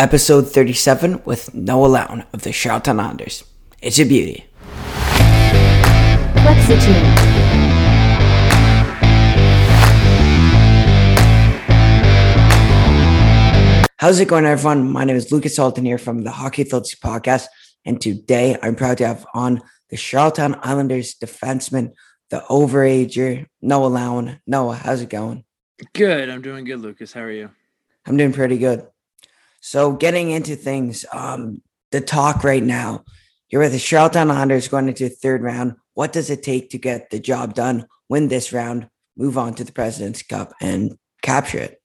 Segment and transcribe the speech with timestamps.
[0.00, 3.44] episode 37 with Noah Laaouan of the Charlottetown Islanders.
[3.82, 4.46] It's a beauty.
[6.36, 6.94] Flexity.
[13.98, 14.90] How's it going, everyone?
[14.90, 17.48] My name is Lucas Halton here from the Hockey with Hultzy podcast,
[17.84, 19.60] and today I'm proud to have on
[19.90, 21.92] the Charlottetown Islanders defenseman,
[22.30, 24.40] the overager, Noah Laaouan.
[24.46, 25.44] Noah, how's it going?
[25.92, 26.30] Good.
[26.30, 27.12] I'm doing good, Lucas.
[27.12, 27.50] How are you?
[28.06, 28.86] I'm doing pretty good.
[29.60, 33.04] So getting into things, um, the talk right now,
[33.48, 35.76] you're with the Charlottetown Islanders going into the third round.
[35.94, 39.64] What does it take to get the job done, win this round, move on to
[39.64, 41.80] the President's Cup, and capture it?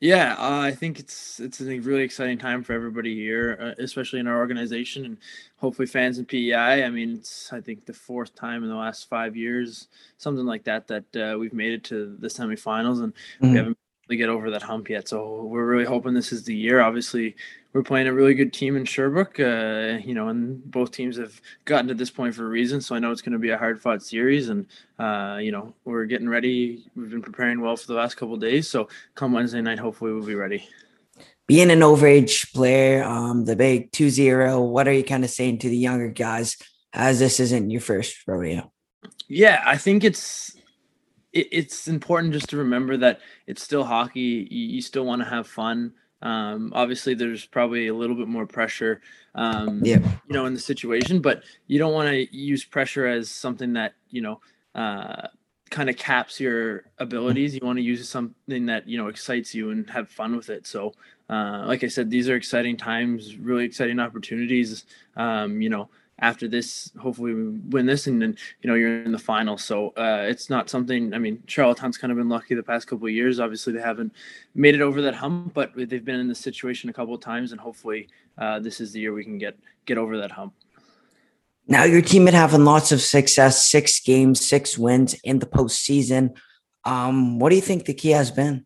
[0.00, 4.20] Yeah, uh, I think it's it's a really exciting time for everybody here, uh, especially
[4.20, 5.18] in our organization and
[5.56, 6.84] hopefully fans in PEI.
[6.84, 10.64] I mean, it's I think the fourth time in the last five years, something like
[10.64, 13.50] that, that uh, we've made it to the semifinals, and mm-hmm.
[13.50, 15.08] we haven't get over that hump yet.
[15.08, 16.80] So we're really hoping this is the year.
[16.80, 17.36] Obviously,
[17.72, 21.40] we're playing a really good team in Sherbrooke, uh, you know, and both teams have
[21.64, 22.80] gotten to this point for a reason.
[22.80, 24.66] So I know it's going to be a hard fought series, and
[24.98, 26.84] uh, you know, we're getting ready.
[26.94, 28.68] We've been preparing well for the last couple days.
[28.70, 30.68] So come Wednesday night, hopefully we'll be ready.
[31.46, 35.68] Being an overage player, um, the big 2-0, what are you kind of saying to
[35.68, 36.56] the younger guys
[36.94, 38.72] as this isn't your first rodeo?
[39.28, 40.53] Yeah, I think it's
[41.34, 44.48] it, it's important just to remember that it's still hockey.
[44.50, 45.92] You, you still want to have fun.
[46.22, 49.02] Um, obviously, there's probably a little bit more pressure,
[49.34, 49.98] um, yeah.
[50.26, 53.92] you know, in the situation, but you don't want to use pressure as something that
[54.08, 54.40] you know
[54.74, 55.28] uh,
[55.70, 57.54] kind of caps your abilities.
[57.54, 60.66] You want to use something that you know excites you and have fun with it.
[60.66, 60.94] So,
[61.28, 64.86] uh, like I said, these are exciting times, really exciting opportunities.
[65.16, 65.90] Um, you know,
[66.24, 69.58] after this, hopefully we win this, and then you know you're in the final.
[69.58, 71.12] So uh, it's not something.
[71.12, 73.40] I mean, Charlottetown's kind of been lucky the past couple of years.
[73.40, 74.12] Obviously, they haven't
[74.54, 77.52] made it over that hump, but they've been in this situation a couple of times,
[77.52, 78.08] and hopefully
[78.38, 80.54] uh, this is the year we can get get over that hump.
[81.68, 86.34] Now your team had having lots of success, six games, six wins in the postseason.
[86.84, 88.64] Um, what do you think the key has been?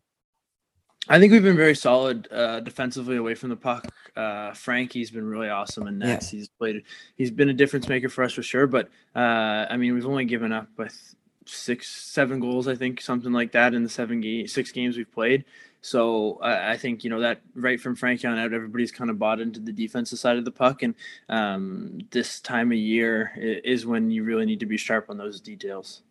[1.09, 3.87] I think we've been very solid uh, defensively away from the puck.
[4.15, 6.31] Uh, Frankie's been really awesome in nets.
[6.31, 6.39] Yeah.
[6.39, 6.83] He's played.
[7.15, 8.67] He's been a difference maker for us for sure.
[8.67, 11.15] But uh, I mean, we've only given up with
[11.47, 12.67] six, seven goals.
[12.67, 15.45] I think something like that in the seven game, six games we've played.
[15.81, 19.39] So I think you know that right from Frankie on out, everybody's kind of bought
[19.39, 20.93] into the defensive side of the puck, and
[21.29, 25.39] um, this time of year is when you really need to be sharp on those
[25.39, 26.01] details.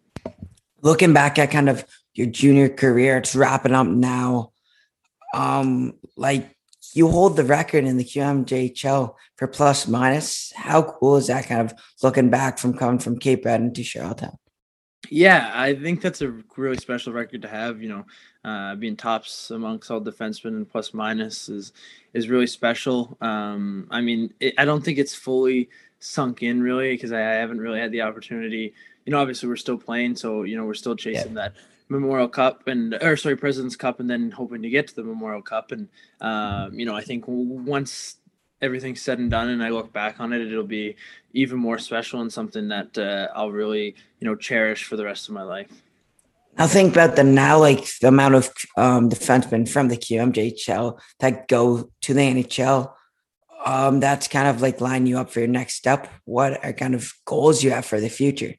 [0.80, 1.84] Looking back at kind of
[2.14, 4.52] your junior career, it's wrapping up now
[5.34, 6.56] um, like
[6.94, 10.52] you hold the record in the QMJHL for plus minus.
[10.56, 14.38] How cool is that kind of looking back from coming from Cape Breton to Charlottetown?
[15.10, 17.80] Yeah, I think that's a really special record to have.
[17.80, 18.04] You know,
[18.44, 21.72] uh, being tops amongst all defensemen and plus minus is
[22.14, 23.16] is really special.
[23.20, 25.68] Um, I mean, it, I don't think it's fully
[26.00, 28.72] sunk in really because I, I, haven't really had the opportunity.
[29.04, 31.50] You know, obviously we're still playing, so you know we're still chasing yeah.
[31.50, 31.54] that
[31.88, 35.42] Memorial Cup and or sorry President's Cup and then hoping to get to the Memorial
[35.42, 35.88] Cup and
[36.20, 38.16] um, you know I think once
[38.60, 40.96] everything's said and done and I look back on it it'll be
[41.32, 45.28] even more special and something that uh, I'll really you know cherish for the rest
[45.28, 45.70] of my life.
[46.58, 51.48] Now think about the now like the amount of um, defensemen from the QMJHL that
[51.48, 52.92] go to the NHL.
[53.64, 56.08] Um, that's kind of like line you up for your next step.
[56.24, 58.54] What are kind of goals you have for the future?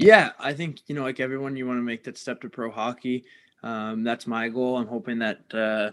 [0.00, 2.70] Yeah, I think you know, like everyone, you want to make that step to pro
[2.70, 3.24] hockey.
[3.62, 4.78] Um, that's my goal.
[4.78, 5.90] I'm hoping that uh,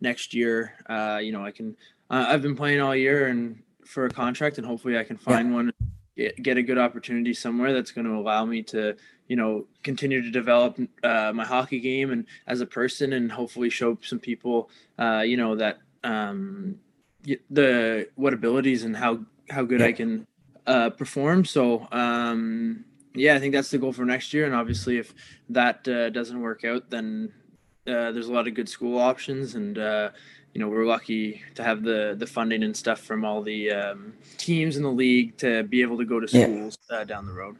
[0.00, 1.76] next year, uh, you know, I can.
[2.08, 5.50] Uh, I've been playing all year and for a contract, and hopefully, I can find
[5.50, 5.54] yeah.
[5.54, 5.72] one,
[6.16, 8.96] get, get, a good opportunity somewhere that's going to allow me to,
[9.28, 13.68] you know, continue to develop uh, my hockey game and as a person, and hopefully
[13.68, 16.76] show some people, uh, you know, that um,
[17.50, 19.20] the what abilities and how
[19.50, 19.86] how good yeah.
[19.86, 20.26] I can
[20.66, 21.44] uh, perform.
[21.44, 21.86] So.
[21.92, 24.46] Um, yeah, I think that's the goal for next year.
[24.46, 25.14] And obviously, if
[25.48, 27.32] that uh, doesn't work out, then
[27.86, 30.10] uh, there's a lot of good school options, and uh,
[30.54, 34.12] you know we're lucky to have the the funding and stuff from all the um,
[34.38, 36.98] teams in the league to be able to go to schools yeah.
[36.98, 37.56] Uh, down the road.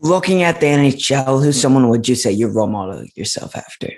[0.00, 3.90] Looking at the NHL, who's someone would you say you role model yourself after?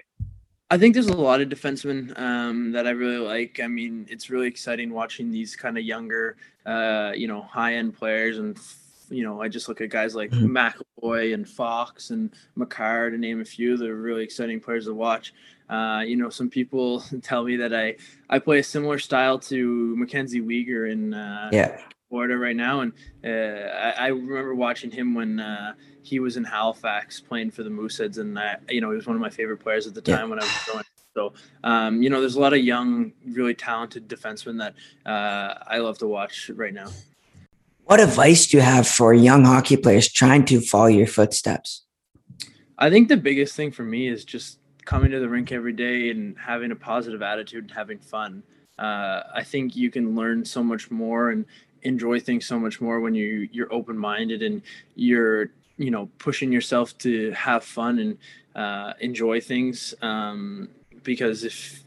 [0.71, 3.61] I think there's a lot of defensemen um, that I really like.
[3.63, 7.97] I mean, it's really exciting watching these kind of younger, uh, you know, high end
[7.97, 8.59] players and
[9.09, 10.57] you know, I just look at guys like mm-hmm.
[10.57, 13.77] McAvoy and Fox and Makar to name a few.
[13.77, 15.33] They're really exciting players to watch.
[15.69, 17.97] Uh, you know, some people tell me that I
[18.31, 21.81] I play a similar style to Mackenzie Weegar in uh, yeah.
[22.09, 22.93] Florida right now, and
[23.25, 27.71] uh, I, I, remember watching him when uh, he was in Halifax playing for the
[27.71, 30.21] Mooseheads, and I, you know, he was one of my favorite players at the time
[30.21, 30.27] yeah.
[30.27, 30.85] when I was growing
[31.17, 31.33] So,
[31.65, 34.75] um, you know, there's a lot of young, really talented defensemen that
[35.11, 36.91] uh, I love to watch right now.
[37.87, 41.85] What advice do you have for young hockey players trying to follow your footsteps?
[42.77, 46.11] I think the biggest thing for me is just coming to the rink every day
[46.11, 48.43] and having a positive attitude and having fun.
[48.77, 51.47] Uh, I think you can learn so much more and
[51.83, 54.63] enjoy things so much more when you you're open minded and
[54.97, 58.19] you're you know pushing yourself to have fun and
[58.57, 59.95] uh, enjoy things.
[60.03, 60.71] Um,
[61.05, 61.85] because if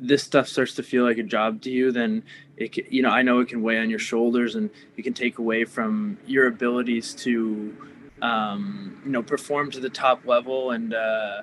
[0.00, 2.22] this stuff starts to feel like a job to you, then
[2.56, 5.14] it can, you know I know it can weigh on your shoulders and it can
[5.14, 7.76] take away from your abilities to
[8.22, 10.94] um, you know perform to the top level and.
[10.94, 11.42] Uh,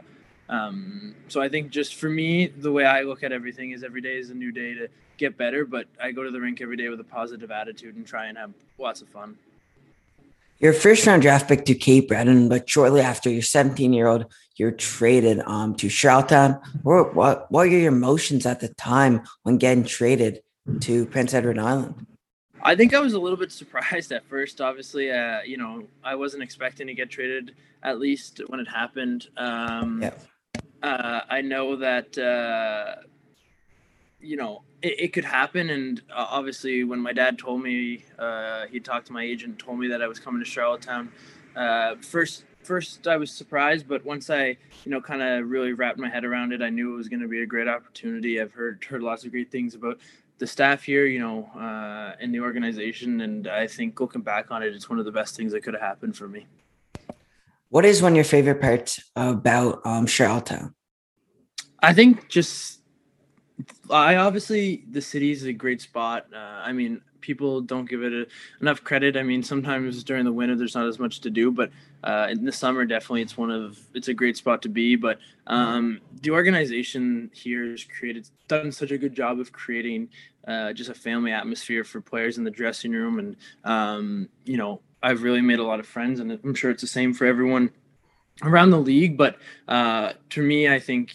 [0.50, 4.00] um, so I think just for me, the way I look at everything is every
[4.00, 4.88] day is a new day to
[5.18, 5.66] get better.
[5.66, 8.38] But I go to the rink every day with a positive attitude and try and
[8.38, 9.38] have lots of fun.
[10.60, 14.26] Your first round draft pick to Cape Breton, but shortly after, your 17 year old,
[14.56, 16.60] you're traded um, to Charlottetown.
[16.82, 20.42] What, what, what were your emotions at the time when getting traded
[20.82, 22.08] to Prince Edward Island?
[22.64, 24.60] I think I was a little bit surprised at first.
[24.60, 27.54] Obviously, uh, you know, I wasn't expecting to get traded
[27.84, 29.28] at least when it happened.
[29.38, 30.12] Um, yeah
[30.84, 33.04] uh, I know that uh,
[34.28, 38.66] you know it, it, could happen, and uh, obviously, when my dad told me, uh,
[38.68, 41.12] he talked to my agent, told me that I was coming to Charlottetown.
[41.56, 45.98] Uh, first, first I was surprised, but once I, you know, kind of really wrapped
[45.98, 48.40] my head around it, I knew it was going to be a great opportunity.
[48.40, 49.98] I've heard heard lots of great things about
[50.38, 54.62] the staff here, you know, uh, in the organization, and I think looking back on
[54.62, 56.46] it, it's one of the best things that could have happened for me.
[57.70, 60.76] What is one of your favorite parts about um, Charlottetown?
[61.82, 62.77] I think just
[63.90, 66.28] I obviously the city is a great spot.
[66.34, 68.28] Uh, I mean, people don't give it a,
[68.62, 69.18] enough credit.
[69.18, 71.72] I mean, sometimes during the winter there's not as much to do, but
[72.04, 74.96] uh, in the summer definitely it's one of it's a great spot to be.
[74.96, 80.10] But um, the organization here has created done such a good job of creating
[80.48, 84.82] uh, just a family atmosphere for players in the dressing room, and um, you know
[85.02, 87.72] I've really made a lot of friends, and I'm sure it's the same for everyone
[88.44, 89.18] around the league.
[89.18, 89.38] But
[89.68, 91.14] uh, to me, I think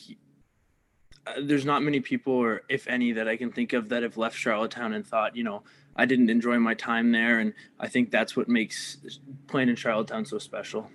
[1.41, 4.37] there's not many people, or if any, that I can think of that have left
[4.37, 5.63] Charlottetown and thought, you know,
[5.95, 8.99] I didn't enjoy my time there, and I think that's what makes
[9.47, 10.91] playing in Charlottetown so special.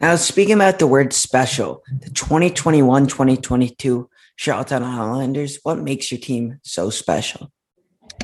[0.00, 6.60] Now, speaking about the word special, the 2021 2022 Charlottetown Islanders, what makes your team
[6.62, 7.50] so special?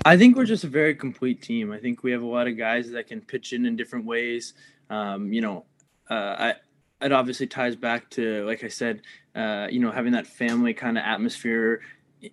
[0.05, 1.73] I think we're just a very complete team.
[1.73, 4.53] I think we have a lot of guys that can pitch in in different ways.
[4.91, 5.65] Um, you know,
[6.11, 6.55] uh, I,
[7.01, 9.03] it obviously ties back to, like I said,
[9.35, 11.81] uh, you know, having that family kind of atmosphere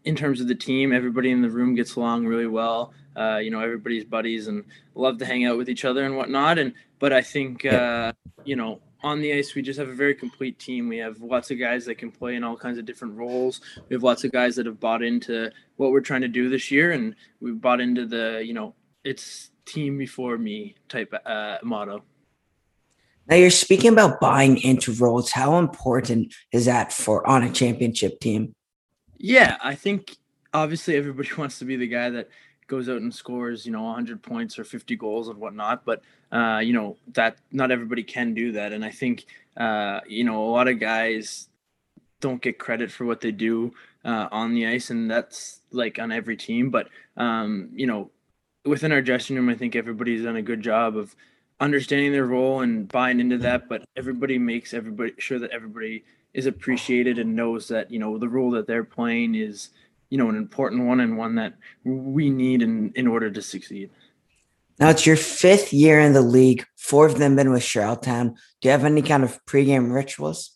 [0.03, 0.93] in terms of the team.
[0.93, 2.93] Everybody in the room gets along really well.
[3.15, 4.63] Uh, you know, everybody's buddies and
[4.95, 6.59] love to hang out with each other and whatnot.
[6.59, 8.13] And but I think uh,
[8.45, 10.89] you know on the ice, we just have a very complete team.
[10.89, 13.61] We have lots of guys that can play in all kinds of different roles.
[13.87, 16.69] We have lots of guys that have bought into what we're trying to do this
[16.69, 22.03] year, and we've bought into the, you know, it's team before me type uh, motto.
[23.29, 25.31] Now you're speaking about buying into roles.
[25.31, 28.55] How important is that for on a championship team?
[29.19, 30.17] Yeah, I think
[30.53, 32.29] obviously everybody wants to be the guy that
[32.65, 35.85] goes out and scores, you know, 100 points or 50 goals and whatnot.
[35.85, 39.25] But uh, you know that not everybody can do that, and I think
[39.57, 41.49] uh, you know a lot of guys
[42.21, 43.73] don't get credit for what they do
[44.05, 46.69] uh, on the ice, and that's like on every team.
[46.69, 48.11] But um, you know,
[48.65, 51.15] within our dressing room, I think everybody's done a good job of
[51.59, 53.69] understanding their role and buying into that.
[53.69, 58.29] But everybody makes everybody sure that everybody is appreciated and knows that you know the
[58.29, 59.69] role that they're playing is
[60.09, 63.89] you know an important one and one that we need in in order to succeed.
[64.79, 66.65] Now it's your fifth year in the league.
[66.77, 68.35] Four of them been with Charlottetown.
[68.61, 70.51] Do you have any kind of pregame rituals?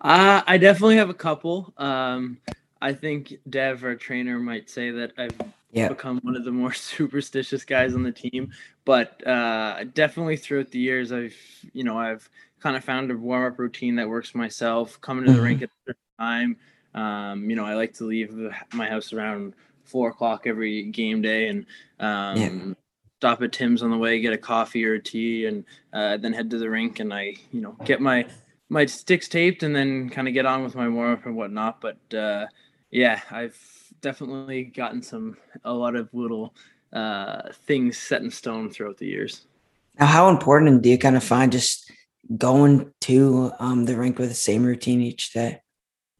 [0.00, 1.72] Uh, I definitely have a couple.
[1.76, 2.38] Um,
[2.80, 5.36] I think Dev, our trainer, might say that I've
[5.72, 5.90] yep.
[5.90, 8.52] become one of the more superstitious guys on the team.
[8.84, 11.36] But uh, definitely throughout the years, I've
[11.72, 12.28] you know I've
[12.60, 15.00] kind of found a warm up routine that works for myself.
[15.00, 15.44] Coming to the mm-hmm.
[15.44, 16.56] rink at the time,
[16.94, 18.32] um, you know, I like to leave
[18.72, 21.66] my house around four o'clock every game day and
[22.00, 22.74] um, yeah.
[23.18, 26.32] stop at Tim's on the way, get a coffee or a tea, and uh, then
[26.32, 27.00] head to the rink.
[27.00, 28.26] And I, you know, get my
[28.68, 31.80] my sticks taped and then kind of get on with my warm up and whatnot.
[31.80, 32.46] But uh,
[32.90, 33.58] yeah, I've
[34.02, 36.54] definitely gotten some a lot of little
[36.92, 39.46] uh, things set in stone throughout the years.
[39.98, 41.90] Now, how important do you kind of find just
[42.36, 45.60] going to um, the rink with the same routine each day?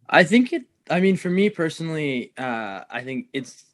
[0.08, 0.62] I think it.
[0.90, 3.64] I mean, for me personally, uh, I think it's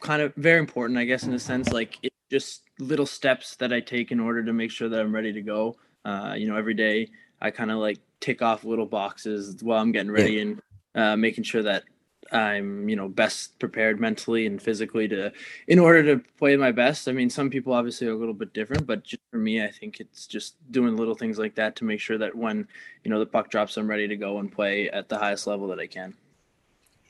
[0.00, 0.98] kind of very important.
[0.98, 4.44] I guess in a sense, like it's just little steps that I take in order
[4.44, 5.76] to make sure that I'm ready to go.
[6.04, 7.08] Uh, you know, every day
[7.40, 10.42] I kind of like tick off little boxes while I'm getting ready, yeah.
[10.42, 10.62] and
[10.94, 11.84] uh, making sure that
[12.32, 15.32] I'm, you know, best prepared mentally and physically to,
[15.66, 17.08] in order to play my best.
[17.08, 19.70] I mean, some people obviously are a little bit different, but just for me, I
[19.70, 22.66] think it's just doing little things like that to make sure that when,
[23.04, 25.68] you know, the puck drops, I'm ready to go and play at the highest level
[25.68, 26.14] that I can.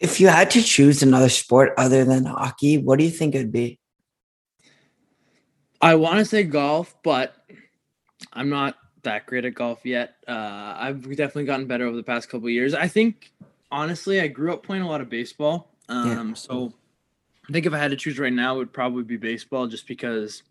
[0.00, 3.52] If you had to choose another sport other than hockey, what do you think it'd
[3.52, 3.78] be?
[5.80, 7.34] I want to say golf, but
[8.32, 10.14] I'm not that great at golf yet.
[10.28, 12.72] Uh, I've definitely gotten better over the past couple years.
[12.72, 13.31] I think
[13.72, 15.70] honestly, I grew up playing a lot of baseball.
[15.88, 16.34] Um, yeah.
[16.34, 16.72] So
[17.48, 19.88] I think if I had to choose right now, it would probably be baseball, just
[19.88, 20.44] because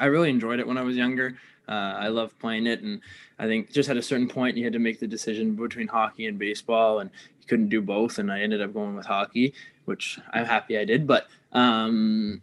[0.00, 1.36] I really enjoyed it when I was younger.
[1.68, 3.00] Uh, I love playing it, and
[3.38, 6.26] I think just at a certain point, you had to make the decision between hockey
[6.26, 8.18] and baseball, and you couldn't do both.
[8.18, 9.54] And I ended up going with hockey,
[9.84, 11.06] which I'm happy I did.
[11.06, 12.40] But um,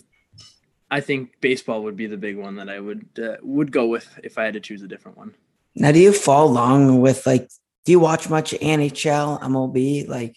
[0.89, 4.17] I think baseball would be the big one that I would uh, would go with
[4.23, 5.33] if I had to choose a different one.
[5.75, 7.49] Now, do you fall along with like?
[7.87, 10.09] Do you watch much NHL, MLB?
[10.09, 10.35] Like,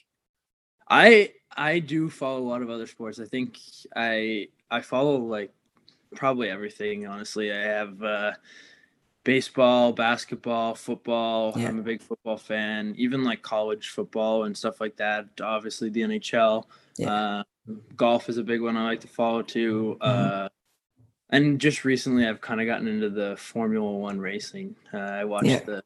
[0.89, 3.19] I I do follow a lot of other sports.
[3.19, 3.59] I think
[3.97, 5.53] I I follow like
[6.15, 7.09] probably everything.
[7.09, 8.33] Honestly, I have uh,
[9.25, 11.53] baseball, basketball, football.
[11.57, 11.67] Yeah.
[11.67, 12.95] I'm a big football fan.
[12.97, 15.27] Even like college football and stuff like that.
[15.43, 16.67] Obviously, the NHL.
[16.99, 17.13] Yeah.
[17.13, 17.43] Uh,
[17.97, 19.99] golf is a big one I like to follow too.
[20.01, 20.45] Mm-hmm.
[20.45, 20.49] Uh,
[21.31, 24.77] and just recently, I've kind of gotten into the Formula One racing.
[24.95, 25.65] Uh, I watched yeah.
[25.65, 25.83] the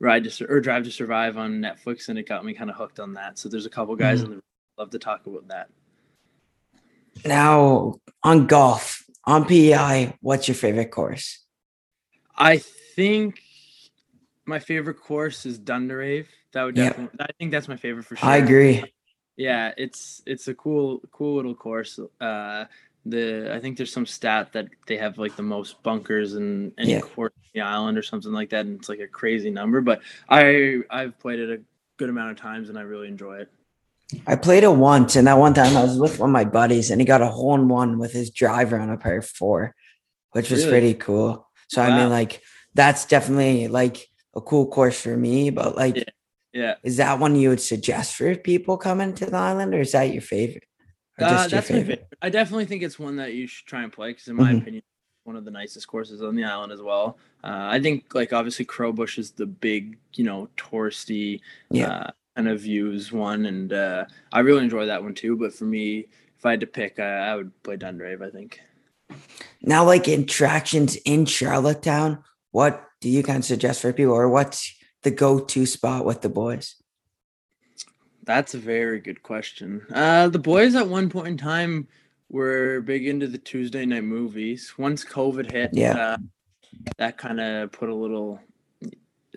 [0.00, 3.00] Ride to or Drive to Survive on Netflix, and it got me kind of hooked
[3.00, 3.38] on that.
[3.38, 4.24] So there's a couple guys mm-hmm.
[4.24, 4.42] in the room
[4.78, 5.68] love to talk about that.
[7.24, 11.40] Now on golf, on PEI, what's your favorite course?
[12.36, 13.40] I think
[14.46, 16.26] my favorite course is Dundarave.
[16.52, 17.18] That would definitely.
[17.18, 17.28] Yep.
[17.28, 18.28] I think that's my favorite for sure.
[18.28, 18.84] I agree
[19.38, 21.98] yeah, it's it's a cool cool little course.
[22.20, 22.64] Uh,
[23.06, 26.92] the I think there's some stat that they have like the most bunkers and any
[26.92, 27.00] yeah.
[27.00, 29.80] course the island or something like that, and it's like a crazy number.
[29.80, 31.62] But I I've played it a
[31.96, 33.50] good amount of times and I really enjoy it.
[34.26, 36.90] I played it once, and that one time I was with one of my buddies,
[36.90, 39.74] and he got a hole in one with his driver on a par four,
[40.32, 40.70] which was really?
[40.70, 41.46] pretty cool.
[41.68, 41.88] So wow.
[41.88, 42.40] I mean, like
[42.74, 45.50] that's definitely like a cool course for me.
[45.50, 46.04] But like, yeah.
[46.52, 46.74] Yeah.
[46.82, 50.12] Is that one you would suggest for people coming to the island, or is that
[50.12, 50.64] your favorite?
[51.18, 51.70] Uh, that's favorite?
[51.70, 52.14] my favorite.
[52.22, 54.58] I definitely think it's one that you should try and play because, in my mm-hmm.
[54.58, 54.82] opinion,
[55.28, 57.18] one of the nicest courses on the island as well.
[57.44, 61.88] Uh, I think, like, obviously, Crowbush is the big, you know, touristy yeah.
[61.88, 65.36] uh, kind of views one, and uh, I really enjoy that one too.
[65.36, 66.06] But for me,
[66.36, 68.26] if I had to pick, I would play Dundarave.
[68.26, 68.60] I think.
[69.62, 74.74] Now, like attractions in Charlottetown, what do you kind of suggest for people, or what's
[75.02, 76.74] the go-to spot with the boys?
[78.24, 79.86] That's a very good question.
[79.92, 81.88] Uh, the boys at one point in time
[82.30, 84.74] were big into the Tuesday night movies.
[84.78, 86.16] Once COVID hit, yeah, uh,
[86.96, 88.40] that kind of put a little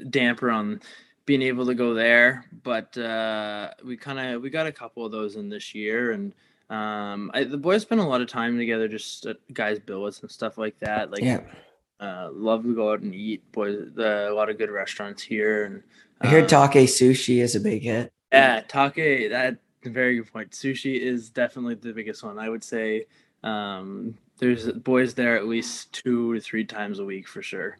[0.09, 0.81] damper on
[1.25, 2.45] being able to go there.
[2.63, 6.33] But uh, we kind of we got a couple of those in this year, and
[6.71, 10.31] um, I, the boys spent a lot of time together, just at guys' billets and
[10.31, 11.11] stuff like that.
[11.11, 11.41] Like, yeah.
[11.99, 13.51] Uh, love to go out and eat.
[13.51, 15.65] Boys, the, a lot of good restaurants here.
[15.65, 15.83] And
[16.21, 18.11] I hear um, Take Sushi is a big hit.
[18.31, 19.29] Yeah, Take.
[19.29, 19.57] That
[19.89, 20.51] very good point.
[20.51, 22.37] Sushi is definitely the biggest one.
[22.39, 23.05] I would say
[23.43, 27.77] um, there's boys there at least two to three times a week for sure.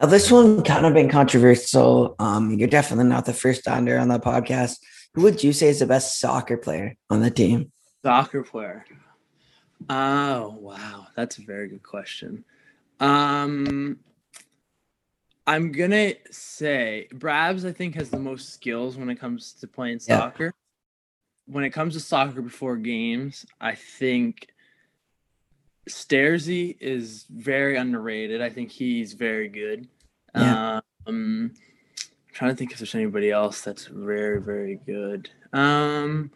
[0.00, 2.14] Now, this one kind of been controversial.
[2.18, 4.76] Um, you're definitely not the first under on the podcast.
[5.14, 7.72] Who would you say is the best soccer player on the team?
[8.04, 8.84] Soccer player.
[9.90, 12.44] Oh wow, that's a very good question.
[13.00, 13.98] Um,
[15.48, 17.64] I'm gonna say Brabs.
[17.64, 20.44] I think has the most skills when it comes to playing soccer.
[20.44, 20.50] Yeah.
[21.46, 24.48] When it comes to soccer before games, I think
[25.88, 28.42] Stairsy is very underrated.
[28.42, 29.88] I think he's very good.
[30.34, 30.76] Yeah.
[30.76, 31.54] Um, I'm
[32.34, 35.30] trying to think if there's anybody else that's very, very good.
[35.54, 36.30] Um,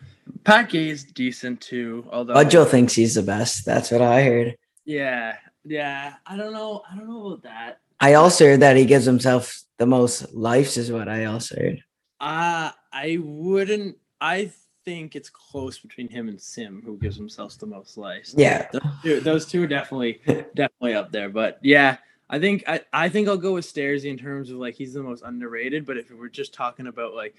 [0.44, 2.08] Pat Gay's decent too.
[2.10, 3.66] Although Joe thinks he's the best.
[3.66, 4.56] That's what I heard.
[4.86, 6.80] Yeah, yeah, I don't know.
[6.90, 7.80] I don't know about that.
[8.02, 11.84] I also heard that he gives himself the most lives, is what I also heard.
[12.20, 13.96] Uh I wouldn't.
[14.20, 14.50] I
[14.84, 18.34] think it's close between him and Sim, who gives himself the most lives.
[18.36, 20.20] Yeah, those two, those two are definitely
[20.54, 21.28] definitely up there.
[21.28, 21.96] But yeah,
[22.28, 25.02] I think I, I think I'll go with Stairsy in terms of like he's the
[25.02, 25.86] most underrated.
[25.86, 27.34] But if we're just talking about like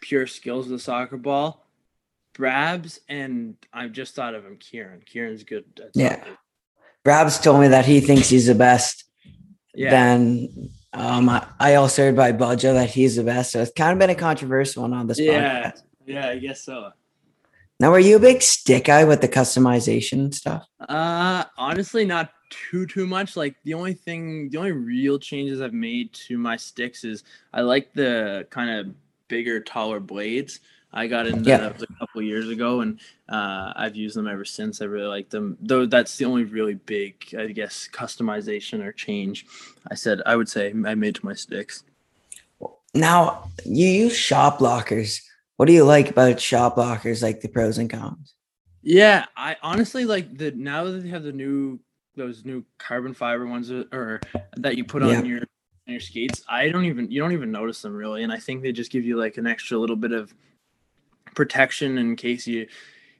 [0.00, 1.66] pure skills of the soccer ball,
[2.34, 5.02] Brabs and I've just thought of him, Kieran.
[5.04, 5.64] Kieran's good.
[5.94, 6.24] yeah,
[7.04, 9.04] Brabs told me that he thinks he's the best.
[9.74, 9.90] Yeah.
[9.90, 13.52] Then um, I, I, also heard by Budjo that he's the best.
[13.52, 15.70] So it's kind of been a controversial one on this yeah.
[15.70, 15.82] podcast.
[16.04, 16.90] Yeah, I guess so.
[17.80, 20.66] Now, are you a big stick guy with the customization stuff?
[20.78, 23.36] Uh, honestly, not too too much.
[23.36, 27.62] Like the only thing, the only real changes I've made to my sticks is I
[27.62, 28.94] like the kind of
[29.28, 30.60] bigger, taller blades.
[30.92, 31.68] I got into Yeah.
[31.70, 34.82] those a couple years ago, and uh, I've used them ever since.
[34.82, 35.56] I really like them.
[35.60, 39.46] Though that's the only really big, I guess, customization or change.
[39.90, 41.84] I said I would say I made to my sticks.
[42.94, 45.22] Now you use shot blockers.
[45.56, 47.22] What do you like about shot blockers?
[47.22, 48.34] Like the pros and cons.
[48.82, 51.78] Yeah, I honestly like the now that they have the new
[52.16, 54.20] those new carbon fiber ones that- or
[54.56, 55.22] that you put on Yeah.
[55.22, 56.42] your on your skates.
[56.48, 59.04] I don't even you don't even notice them really, and I think they just give
[59.04, 60.34] you like an extra little bit of
[61.34, 62.66] protection in case you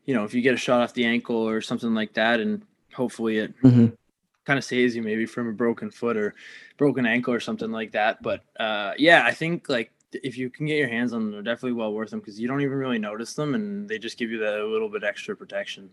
[0.04, 2.62] you know if you get a shot off the ankle or something like that, and
[2.92, 3.96] hopefully it Mhm.
[4.44, 6.34] kind of saves you maybe from a broken foot or
[6.76, 8.22] broken ankle or something like that.
[8.22, 11.42] But uh, yeah, I think like if you can get your hands on them, they're
[11.42, 14.30] definitely well worth them because you don't even really notice them, and they just give
[14.30, 15.88] you that little bit extra protection.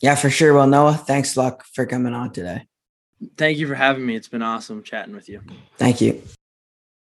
[0.00, 0.52] Yeah, for sure.
[0.52, 2.66] Well, Noah, thanks a lot for coming on today.
[3.38, 4.14] Thank you for having me.
[4.14, 5.40] It's been awesome chatting with you.
[5.78, 6.22] Thank you.